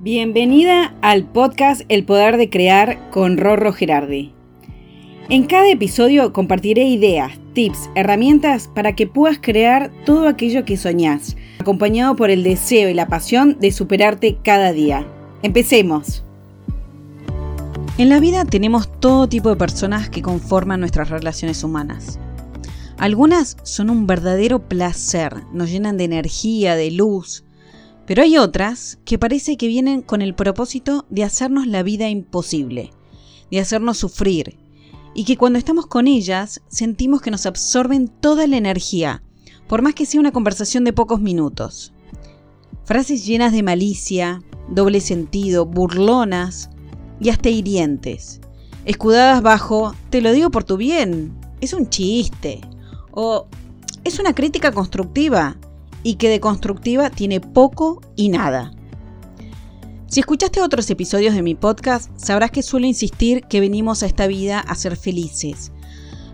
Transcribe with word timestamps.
Bienvenida 0.00 0.94
al 1.02 1.24
podcast 1.24 1.82
El 1.88 2.04
Poder 2.04 2.36
de 2.36 2.48
Crear 2.48 3.10
con 3.10 3.36
Rorro 3.36 3.72
Gerardi. 3.72 4.32
En 5.28 5.44
cada 5.46 5.68
episodio 5.72 6.32
compartiré 6.32 6.84
ideas, 6.84 7.32
tips, 7.52 7.90
herramientas 7.96 8.70
para 8.72 8.94
que 8.94 9.08
puedas 9.08 9.40
crear 9.40 9.90
todo 10.06 10.28
aquello 10.28 10.64
que 10.64 10.76
soñás, 10.76 11.36
acompañado 11.58 12.14
por 12.14 12.30
el 12.30 12.44
deseo 12.44 12.88
y 12.88 12.94
la 12.94 13.08
pasión 13.08 13.58
de 13.58 13.72
superarte 13.72 14.38
cada 14.44 14.72
día. 14.72 15.04
Empecemos. 15.42 16.22
En 17.98 18.08
la 18.08 18.20
vida 18.20 18.44
tenemos 18.44 18.88
todo 19.00 19.28
tipo 19.28 19.48
de 19.48 19.56
personas 19.56 20.08
que 20.08 20.22
conforman 20.22 20.78
nuestras 20.78 21.10
relaciones 21.10 21.64
humanas. 21.64 22.20
Algunas 22.98 23.56
son 23.64 23.90
un 23.90 24.06
verdadero 24.06 24.60
placer, 24.60 25.42
nos 25.52 25.72
llenan 25.72 25.96
de 25.96 26.04
energía, 26.04 26.76
de 26.76 26.92
luz, 26.92 27.44
pero 28.08 28.22
hay 28.22 28.38
otras 28.38 28.98
que 29.04 29.18
parece 29.18 29.58
que 29.58 29.68
vienen 29.68 30.00
con 30.00 30.22
el 30.22 30.34
propósito 30.34 31.04
de 31.10 31.24
hacernos 31.24 31.66
la 31.66 31.82
vida 31.82 32.08
imposible, 32.08 32.90
de 33.50 33.60
hacernos 33.60 33.98
sufrir, 33.98 34.56
y 35.12 35.24
que 35.24 35.36
cuando 35.36 35.58
estamos 35.58 35.86
con 35.86 36.08
ellas 36.08 36.62
sentimos 36.68 37.20
que 37.20 37.30
nos 37.30 37.44
absorben 37.44 38.08
toda 38.08 38.46
la 38.46 38.56
energía, 38.56 39.22
por 39.66 39.82
más 39.82 39.94
que 39.94 40.06
sea 40.06 40.20
una 40.20 40.32
conversación 40.32 40.84
de 40.84 40.94
pocos 40.94 41.20
minutos. 41.20 41.92
Frases 42.84 43.26
llenas 43.26 43.52
de 43.52 43.62
malicia, 43.62 44.42
doble 44.70 45.02
sentido, 45.02 45.66
burlonas 45.66 46.70
y 47.20 47.28
hasta 47.28 47.50
hirientes, 47.50 48.40
escudadas 48.86 49.42
bajo, 49.42 49.94
te 50.08 50.22
lo 50.22 50.32
digo 50.32 50.50
por 50.50 50.64
tu 50.64 50.78
bien, 50.78 51.38
es 51.60 51.74
un 51.74 51.90
chiste, 51.90 52.62
o 53.10 53.48
es 54.02 54.18
una 54.18 54.34
crítica 54.34 54.72
constructiva, 54.72 55.58
y 56.02 56.14
que 56.14 56.28
de 56.28 56.40
constructiva 56.40 57.10
tiene 57.10 57.40
poco 57.40 58.00
y 58.16 58.28
nada. 58.28 58.72
Si 60.06 60.20
escuchaste 60.20 60.62
otros 60.62 60.88
episodios 60.88 61.34
de 61.34 61.42
mi 61.42 61.54
podcast, 61.54 62.10
sabrás 62.16 62.50
que 62.50 62.62
suelo 62.62 62.86
insistir 62.86 63.42
que 63.42 63.60
venimos 63.60 64.02
a 64.02 64.06
esta 64.06 64.26
vida 64.26 64.58
a 64.60 64.74
ser 64.74 64.96
felices, 64.96 65.70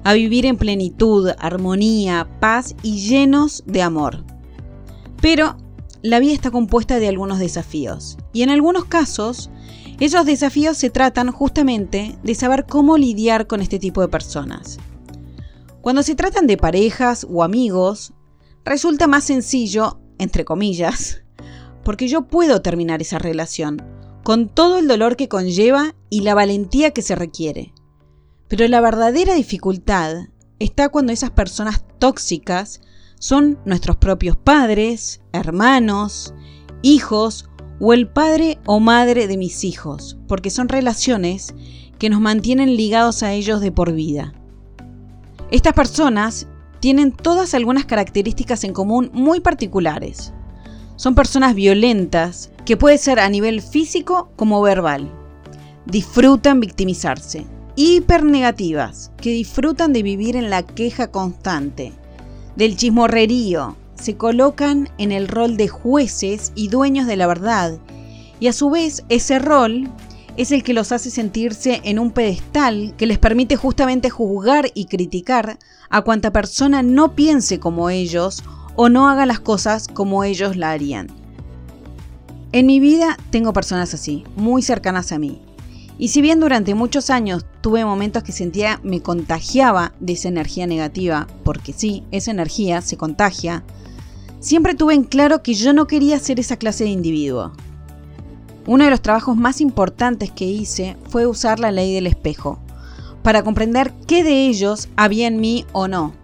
a 0.05 0.13
vivir 0.13 0.47
en 0.47 0.57
plenitud, 0.57 1.31
armonía, 1.39 2.29
paz 2.39 2.77
y 2.83 3.01
llenos 3.01 3.65
de 3.67 3.83
amor. 3.83 4.25
Pero 5.21 5.57
la 6.03 6.21
vida 6.21 6.35
está 6.35 6.51
compuesta 6.51 7.01
de 7.01 7.09
algunos 7.09 7.39
desafíos, 7.41 8.17
y 8.33 8.43
en 8.43 8.51
algunos 8.51 8.85
casos, 8.85 9.51
esos 9.99 10.27
desafíos 10.27 10.77
se 10.77 10.91
tratan 10.91 11.33
justamente 11.33 12.17
de 12.23 12.35
saber 12.35 12.67
cómo 12.67 12.97
lidiar 12.97 13.47
con 13.47 13.61
este 13.61 13.79
tipo 13.79 14.03
de 14.03 14.09
personas. 14.09 14.79
Cuando 15.81 16.03
se 16.03 16.15
tratan 16.15 16.47
de 16.47 16.57
parejas 16.57 17.27
o 17.29 17.43
amigos, 17.43 18.13
resulta 18.65 19.07
más 19.07 19.25
sencillo, 19.25 20.01
entre 20.19 20.45
comillas, 20.45 21.23
porque 21.85 22.09
yo 22.09 22.23
puedo 22.29 22.63
terminar 22.63 23.03
esa 23.03 23.19
relación, 23.19 23.83
con 24.23 24.49
todo 24.49 24.79
el 24.79 24.89
dolor 24.89 25.17
que 25.17 25.29
conlleva 25.29 25.95
y 26.09 26.23
la 26.23 26.35
valentía 26.35 26.93
que 26.93 27.03
se 27.03 27.15
requiere. 27.15 27.75
Pero 28.49 28.67
la 28.69 28.81
verdadera 28.81 29.35
dificultad 29.35 30.29
está 30.59 30.89
cuando 30.89 31.13
esas 31.13 31.31
personas 31.31 31.85
tóxicas 31.99 32.81
son 33.19 33.59
nuestros 33.65 33.97
propios 33.97 34.37
padres, 34.37 35.21
hermanos, 35.33 36.35
hijos 36.83 37.49
o 37.81 37.93
el 37.93 38.09
padre 38.09 38.59
o 38.67 38.81
madre 38.81 39.27
de 39.27 39.37
mis 39.37 39.65
hijos, 39.65 40.19
porque 40.29 40.51
son 40.51 40.69
relaciones 40.69 41.55
que 41.99 42.09
nos 42.09 42.21
mantienen 42.21 42.77
ligados 42.77 43.23
a 43.23 43.33
ellos 43.33 43.61
de 43.61 43.73
por 43.73 43.93
vida. 43.93 44.33
Estas 45.51 45.75
personas 45.75 46.49
tienen 46.85 47.13
todas 47.13 47.55
algunas 47.55 47.87
características 47.87 48.63
en 48.63 48.75
común 48.75 49.11
muy 49.15 49.41
particulares. 49.41 50.35
Son 50.97 51.15
personas 51.15 51.55
violentas, 51.55 52.51
que 52.67 52.77
puede 52.77 52.99
ser 52.99 53.21
a 53.21 53.31
nivel 53.31 53.63
físico 53.63 54.29
como 54.37 54.61
verbal. 54.61 55.11
Disfrutan 55.87 56.61
victimizarse. 56.61 57.47
Hipernegativas, 57.75 59.13
que 59.17 59.31
disfrutan 59.31 59.95
de 59.95 60.03
vivir 60.03 60.37
en 60.37 60.51
la 60.51 60.63
queja 60.63 61.11
constante. 61.11 61.95
Del 62.55 62.77
chismorrerío, 62.77 63.77
se 63.95 64.19
colocan 64.19 64.91
en 64.99 65.11
el 65.11 65.27
rol 65.27 65.57
de 65.57 65.69
jueces 65.69 66.53
y 66.55 66.69
dueños 66.69 67.07
de 67.07 67.17
la 67.17 67.27
verdad. 67.27 67.79
Y 68.41 68.49
a 68.49 68.53
su 68.53 68.69
vez, 68.69 69.05
ese 69.09 69.39
rol 69.39 69.89
es 70.37 70.51
el 70.51 70.63
que 70.63 70.75
los 70.75 70.93
hace 70.93 71.11
sentirse 71.11 71.81
en 71.85 71.99
un 71.99 72.11
pedestal 72.11 72.95
que 72.97 73.07
les 73.07 73.19
permite 73.19 73.57
justamente 73.57 74.11
juzgar 74.11 74.71
y 74.75 74.87
criticar 74.87 75.59
a 75.91 76.03
cuanta 76.03 76.33
persona 76.33 76.83
no 76.83 77.15
piense 77.15 77.61
como 77.61 77.91
ellos 77.91 78.43
o 78.77 78.89
no 78.89 79.09
haga 79.09 79.27
las 79.27 79.41
cosas 79.41 79.87
como 79.87 80.25
ellos 80.25 80.57
la 80.57 80.73
harían. 80.73 81.09
En 82.53 82.67
mi 82.67 82.81
vida 82.81 83.17
tengo 83.31 83.53
personas 83.53 83.95
así, 83.95 84.25
muy 84.37 84.63
cercanas 84.63 85.13
a 85.13 85.19
mí. 85.19 85.41
Y 85.99 86.09
si 86.09 86.21
bien 86.21 86.41
durante 86.41 86.75
muchos 86.75 87.11
años 87.11 87.47
tuve 87.61 87.85
momentos 87.85 88.25
que 88.25 88.33
sentía 88.33 88.81
me 88.83 89.01
contagiaba 89.01 89.93
de 90.01 90.15
esa 90.15 90.29
energía 90.29 90.67
negativa, 90.67 91.29
porque 91.45 91.73
sí, 91.73 92.03
esa 92.11 92.33
energía 92.33 92.81
se 92.81 92.97
contagia, 92.97 93.63
siempre 94.41 94.75
tuve 94.75 94.95
en 94.95 95.05
claro 95.05 95.43
que 95.43 95.55
yo 95.55 95.73
no 95.73 95.87
quería 95.87 96.19
ser 96.19 96.41
esa 96.41 96.57
clase 96.57 96.85
de 96.85 96.91
individuo. 96.91 97.53
Uno 98.67 98.85
de 98.85 98.91
los 98.91 99.03
trabajos 99.03 99.37
más 99.37 99.61
importantes 99.61 100.31
que 100.31 100.47
hice 100.47 100.97
fue 101.11 101.27
usar 101.27 101.61
la 101.61 101.71
ley 101.71 101.93
del 101.93 102.07
espejo, 102.07 102.59
para 103.23 103.43
comprender 103.43 103.93
qué 104.07 104.25
de 104.25 104.47
ellos 104.47 104.89
había 104.97 105.27
en 105.27 105.39
mí 105.39 105.67
o 105.73 105.87
no. 105.87 106.15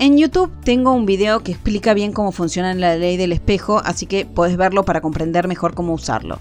En 0.00 0.16
YouTube 0.16 0.50
tengo 0.64 0.92
un 0.92 1.06
video 1.06 1.42
que 1.42 1.52
explica 1.52 1.94
bien 1.94 2.12
cómo 2.12 2.32
funciona 2.32 2.74
la 2.74 2.96
ley 2.96 3.16
del 3.16 3.32
espejo, 3.32 3.80
así 3.84 4.06
que 4.06 4.26
puedes 4.26 4.56
verlo 4.56 4.84
para 4.84 5.00
comprender 5.00 5.46
mejor 5.46 5.74
cómo 5.74 5.92
usarlo. 5.92 6.40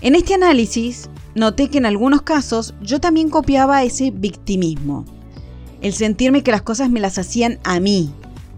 En 0.00 0.14
este 0.14 0.34
análisis 0.34 1.08
noté 1.34 1.68
que 1.68 1.78
en 1.78 1.86
algunos 1.86 2.22
casos 2.22 2.74
yo 2.80 3.00
también 3.00 3.28
copiaba 3.28 3.82
ese 3.82 4.12
victimismo, 4.12 5.04
el 5.80 5.92
sentirme 5.92 6.42
que 6.42 6.52
las 6.52 6.62
cosas 6.62 6.90
me 6.90 7.00
las 7.00 7.18
hacían 7.18 7.58
a 7.64 7.80
mí, 7.80 8.12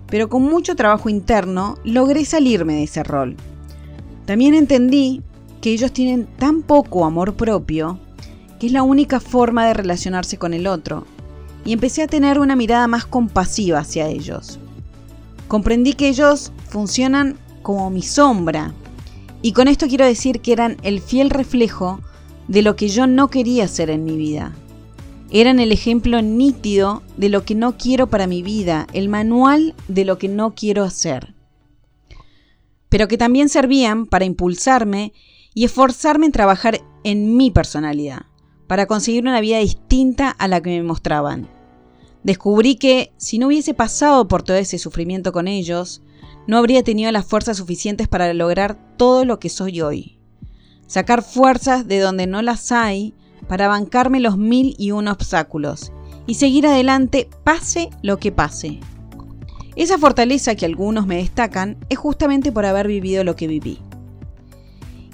pero 0.08 0.28
con 0.28 0.42
mucho 0.42 0.76
trabajo 0.76 1.08
interno 1.08 1.78
logré 1.84 2.26
salirme 2.26 2.74
de 2.74 2.82
ese 2.84 3.02
rol. 3.02 3.36
También 4.26 4.54
entendí 4.54 5.22
que 5.64 5.72
ellos 5.72 5.92
tienen 5.92 6.26
tan 6.26 6.60
poco 6.60 7.06
amor 7.06 7.36
propio 7.36 7.98
que 8.60 8.66
es 8.66 8.72
la 8.72 8.82
única 8.82 9.18
forma 9.18 9.64
de 9.64 9.72
relacionarse 9.72 10.36
con 10.36 10.52
el 10.52 10.66
otro, 10.66 11.06
y 11.64 11.72
empecé 11.72 12.02
a 12.02 12.06
tener 12.06 12.38
una 12.38 12.54
mirada 12.54 12.86
más 12.86 13.06
compasiva 13.06 13.78
hacia 13.78 14.06
ellos. 14.08 14.58
Comprendí 15.48 15.94
que 15.94 16.08
ellos 16.08 16.52
funcionan 16.68 17.38
como 17.62 17.88
mi 17.88 18.02
sombra, 18.02 18.74
y 19.40 19.52
con 19.52 19.66
esto 19.66 19.88
quiero 19.88 20.04
decir 20.04 20.42
que 20.42 20.52
eran 20.52 20.76
el 20.82 21.00
fiel 21.00 21.30
reflejo 21.30 22.00
de 22.46 22.60
lo 22.60 22.76
que 22.76 22.88
yo 22.88 23.06
no 23.06 23.30
quería 23.30 23.64
hacer 23.64 23.88
en 23.88 24.04
mi 24.04 24.18
vida. 24.18 24.52
Eran 25.30 25.60
el 25.60 25.72
ejemplo 25.72 26.20
nítido 26.20 27.02
de 27.16 27.30
lo 27.30 27.46
que 27.46 27.54
no 27.54 27.78
quiero 27.78 28.10
para 28.10 28.26
mi 28.26 28.42
vida, 28.42 28.86
el 28.92 29.08
manual 29.08 29.74
de 29.88 30.04
lo 30.04 30.18
que 30.18 30.28
no 30.28 30.54
quiero 30.54 30.84
hacer. 30.84 31.32
Pero 32.90 33.08
que 33.08 33.16
también 33.16 33.48
servían 33.48 34.04
para 34.04 34.26
impulsarme 34.26 35.14
y 35.54 35.64
esforzarme 35.64 36.26
en 36.26 36.32
trabajar 36.32 36.80
en 37.04 37.36
mi 37.36 37.50
personalidad, 37.50 38.26
para 38.66 38.86
conseguir 38.86 39.22
una 39.22 39.40
vida 39.40 39.58
distinta 39.58 40.30
a 40.30 40.48
la 40.48 40.60
que 40.60 40.70
me 40.70 40.82
mostraban. 40.82 41.48
Descubrí 42.24 42.76
que, 42.76 43.12
si 43.16 43.38
no 43.38 43.46
hubiese 43.46 43.74
pasado 43.74 44.26
por 44.28 44.42
todo 44.42 44.56
ese 44.56 44.78
sufrimiento 44.78 45.32
con 45.32 45.46
ellos, 45.46 46.02
no 46.46 46.58
habría 46.58 46.82
tenido 46.82 47.12
las 47.12 47.26
fuerzas 47.26 47.58
suficientes 47.58 48.08
para 48.08 48.32
lograr 48.34 48.78
todo 48.96 49.24
lo 49.24 49.38
que 49.38 49.48
soy 49.48 49.80
hoy. 49.80 50.18
Sacar 50.86 51.22
fuerzas 51.22 51.86
de 51.86 52.00
donde 52.00 52.26
no 52.26 52.42
las 52.42 52.72
hay 52.72 53.14
para 53.48 53.68
bancarme 53.68 54.20
los 54.20 54.36
mil 54.36 54.74
y 54.78 54.90
un 54.90 55.08
obstáculos 55.08 55.92
y 56.26 56.34
seguir 56.34 56.66
adelante 56.66 57.28
pase 57.44 57.90
lo 58.02 58.18
que 58.18 58.32
pase. 58.32 58.80
Esa 59.76 59.98
fortaleza 59.98 60.54
que 60.54 60.66
algunos 60.66 61.06
me 61.06 61.16
destacan 61.16 61.78
es 61.88 61.98
justamente 61.98 62.52
por 62.52 62.64
haber 62.64 62.86
vivido 62.86 63.24
lo 63.24 63.36
que 63.36 63.48
viví. 63.48 63.80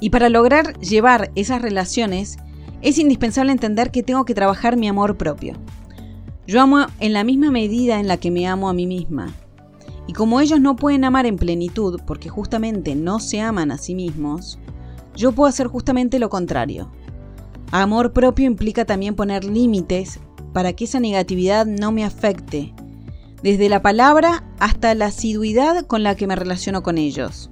Y 0.01 0.11
para 0.11 0.29
lograr 0.29 0.79
llevar 0.81 1.31
esas 1.35 1.63
relaciones, 1.63 2.39
es 2.83 2.99
indispensable 2.99 3.53
entender 3.53 3.91
que 3.91 4.03
tengo 4.03 4.25
que 4.25 4.35
trabajar 4.35 4.77
mi 4.77 4.89
amor 4.89 5.17
propio. 5.17 5.55
Yo 6.47 6.61
amo 6.61 6.87
en 6.99 7.13
la 7.13 7.23
misma 7.23 7.51
medida 7.51 8.01
en 8.01 8.09
la 8.09 8.17
que 8.17 8.31
me 8.31 8.49
amo 8.49 8.69
a 8.69 8.73
mí 8.73 8.87
misma. 8.87 9.35
Y 10.07 10.13
como 10.13 10.41
ellos 10.41 10.61
no 10.61 10.75
pueden 10.75 11.05
amar 11.05 11.27
en 11.27 11.37
plenitud 11.37 12.01
porque 12.07 12.29
justamente 12.29 12.95
no 12.95 13.21
se 13.21 13.41
aman 13.41 13.71
a 13.71 13.79
sí 13.79 13.95
mismos, 13.95 14.59
yo 15.15 15.33
puedo 15.33 15.49
hacer 15.49 15.67
justamente 15.67 16.19
lo 16.19 16.31
contrario. 16.31 16.91
Amor 17.71 18.13
propio 18.13 18.47
implica 18.47 18.85
también 18.85 19.15
poner 19.15 19.45
límites 19.45 20.19
para 20.53 20.73
que 20.73 20.85
esa 20.85 20.99
negatividad 20.99 21.67
no 21.67 21.93
me 21.93 22.05
afecte, 22.05 22.75
desde 23.43 23.69
la 23.69 23.83
palabra 23.83 24.45
hasta 24.59 24.95
la 24.95 25.07
asiduidad 25.07 25.87
con 25.87 26.03
la 26.03 26.15
que 26.15 26.27
me 26.27 26.37
relaciono 26.37 26.83
con 26.83 26.99
ellos. 26.99 27.51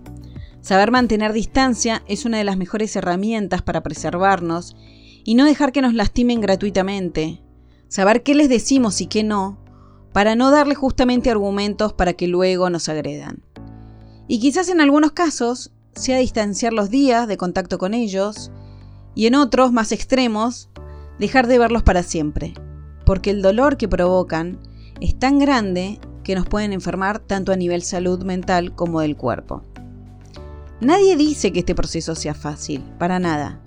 Saber 0.61 0.91
mantener 0.91 1.33
distancia 1.33 2.03
es 2.07 2.25
una 2.25 2.39
de 2.39 2.45
las 2.45 2.57
mejores 2.57 2.95
herramientas 2.97 3.63
para 3.63 3.83
preservarnos 3.83 4.77
y 5.25 5.35
no 5.35 5.45
dejar 5.45 5.73
que 5.73 5.83
nos 5.83 5.95
lastimen 5.95 6.41
gratuitamente. 6.41 7.43
Saber 7.89 8.23
qué 8.23 8.35
les 8.35 8.49
decimos 8.49 9.01
y 9.01 9.07
qué 9.07 9.23
no, 9.23 9.59
para 10.13 10.35
no 10.35 10.51
darle 10.51 10.75
justamente 10.75 11.31
argumentos 11.31 11.93
para 11.93 12.13
que 12.13 12.29
luego 12.29 12.71
nos 12.71 12.89
agredan. 12.89 13.43
Y 14.27 14.41
quizás 14.41 14.69
en 14.69 14.81
algunos 14.81 15.13
casos 15.13 15.73
sea 15.95 16.19
distanciar 16.19 16.73
los 16.73 16.91
días 16.91 17.29
de 17.29 17.37
contacto 17.37 17.79
con 17.79 17.95
ellos 17.95 18.51
y 19.15 19.27
en 19.27 19.35
otros, 19.35 19.73
más 19.73 19.91
extremos, 19.91 20.71
dejar 21.19 21.47
de 21.47 21.59
verlos 21.59 21.83
para 21.83 22.03
siempre, 22.03 22.55
porque 23.05 23.31
el 23.31 23.43
dolor 23.43 23.77
que 23.77 23.89
provocan 23.89 24.61
es 25.01 25.19
tan 25.19 25.39
grande 25.39 25.99
que 26.23 26.35
nos 26.35 26.47
pueden 26.47 26.73
enfermar 26.73 27.19
tanto 27.19 27.53
a 27.53 27.57
nivel 27.57 27.83
salud 27.83 28.23
mental 28.23 28.75
como 28.75 29.01
del 29.01 29.17
cuerpo. 29.17 29.63
Nadie 30.81 31.17
dice 31.17 31.53
que 31.53 31.61
este 31.61 31.75
proceso 31.75 32.15
sea 32.15 32.35
fácil, 32.35 32.83
para 32.99 33.19
nada. 33.19 33.61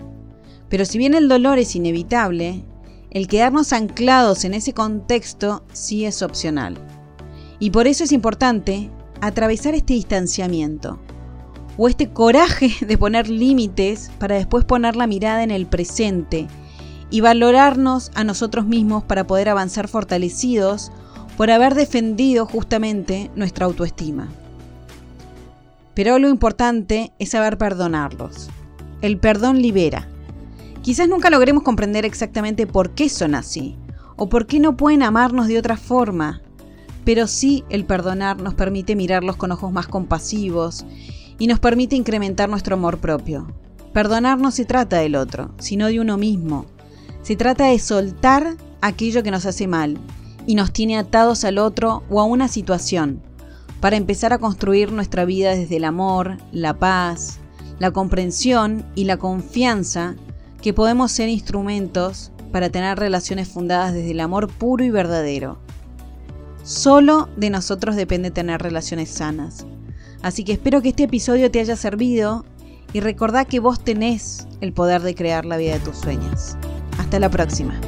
Pero 0.70 0.86
si 0.86 0.98
bien 0.98 1.14
el 1.14 1.28
dolor 1.28 1.60
es 1.60 1.76
inevitable, 1.76 2.64
el 3.10 3.28
quedarnos 3.28 3.74
anclados 3.74 4.46
en 4.46 4.54
ese 4.54 4.74
contexto 4.74 5.64
sí 5.74 6.06
es 6.06 6.22
opcional. 6.22 6.78
Y 7.60 7.72
por 7.72 7.88
eso 7.88 8.06
es 8.06 8.14
importante 8.14 8.90
atravesar 9.20 9.76
este 9.76 9.94
distanciamiento 9.94 11.00
o 11.78 11.90
este 11.90 12.14
coraje 12.14 12.72
de 12.86 12.98
poner 12.98 13.30
límites 13.30 14.10
para 14.18 14.36
después 14.36 14.64
poner 14.64 14.96
la 14.96 15.08
mirada 15.08 15.44
en 15.44 15.52
el 15.52 15.68
presente 15.68 16.48
y 17.10 17.20
valorarnos 17.20 18.12
a 18.16 18.24
nosotros 18.24 18.66
mismos 18.66 19.04
para 19.04 19.28
poder 19.28 19.50
avanzar 19.50 19.90
fortalecidos 19.90 20.94
por 21.36 21.52
haber 21.52 21.76
defendido 21.76 22.46
justamente 22.46 23.30
nuestra 23.36 23.66
autoestima. 23.66 24.30
Pero 25.94 26.20
lo 26.20 26.30
importante 26.30 27.12
es 27.20 27.30
saber 27.30 27.58
perdonarlos. 27.58 28.50
El 29.02 29.18
perdón 29.18 29.62
libera. 29.62 30.08
Quizás 30.82 31.08
nunca 31.08 31.30
logremos 31.30 31.64
comprender 31.64 32.06
exactamente 32.06 32.66
por 32.66 32.92
qué 32.92 33.10
son 33.10 33.36
así, 33.36 33.78
o 34.16 34.30
por 34.30 34.48
qué 34.48 34.60
no 34.60 34.78
pueden 34.78 35.04
amarnos 35.04 35.48
de 35.48 35.58
otra 35.58 35.78
forma, 35.78 36.42
pero 37.04 37.28
sí 37.28 37.64
el 37.70 37.86
perdonar 37.86 38.42
nos 38.42 38.54
permite 38.54 38.96
mirarlos 38.96 39.36
con 39.36 39.52
ojos 39.52 39.72
más 39.72 39.88
compasivos 39.88 40.86
y 41.40 41.48
nos 41.48 41.60
permite 41.60 41.96
incrementar 41.96 42.50
nuestro 42.50 42.76
amor 42.76 43.00
propio. 43.00 43.48
Perdonar 43.94 44.38
no 44.38 44.52
se 44.52 44.66
trata 44.66 44.98
del 44.98 45.16
otro, 45.16 45.54
sino 45.58 45.88
de 45.88 46.00
uno 46.00 46.18
mismo. 46.18 46.66
Se 47.24 47.36
trata 47.36 47.66
de 47.66 47.80
soltar 47.80 48.56
aquello 48.82 49.24
que 49.24 49.32
nos 49.32 49.46
hace 49.46 49.68
mal 49.68 49.98
y 50.46 50.56
nos 50.56 50.72
tiene 50.72 50.98
atados 50.98 51.44
al 51.44 51.58
otro 51.58 52.04
o 52.10 52.20
a 52.20 52.26
una 52.26 52.48
situación, 52.48 53.22
para 53.82 53.98
empezar 53.98 54.32
a 54.32 54.38
construir 54.38 54.92
nuestra 54.92 55.26
vida 55.26 55.56
desde 55.56 55.78
el 55.78 55.84
amor, 55.84 56.38
la 56.52 56.76
paz, 56.76 57.40
la 57.80 57.92
comprensión 57.92 58.86
y 58.96 59.06
la 59.06 59.18
confianza 59.18 60.16
que 60.62 60.72
podemos 60.72 61.12
ser 61.12 61.28
instrumentos 61.30 62.32
para 62.52 62.70
tener 62.70 63.00
relaciones 63.00 63.50
fundadas 63.50 63.94
desde 63.94 64.12
el 64.12 64.20
amor 64.20 64.48
puro 64.50 64.84
y 64.84 64.92
verdadero. 64.92 65.58
Solo 66.64 67.28
de 67.38 67.50
nosotros 67.50 67.96
depende 67.96 68.30
tener 68.30 68.62
relaciones 68.62 69.10
sanas. 69.10 69.66
Así 70.22 70.44
que 70.44 70.54
espero 70.54 70.84
que 70.84 70.90
este 70.90 71.04
episodio 71.04 71.50
te 71.50 71.60
haya 71.60 71.76
servido 71.76 72.46
y 72.94 73.00
recordá 73.00 73.46
que 73.46 73.60
vos 73.60 73.84
tenés 73.84 74.48
el 74.62 74.74
poder 74.74 75.02
de 75.02 75.16
crear 75.16 75.46
la 75.46 75.58
vida 75.58 75.74
de 75.74 75.80
tus 75.80 75.98
sueños. 75.98 76.56
Hasta 77.00 77.20
la 77.20 77.30
próxima. 77.30 77.80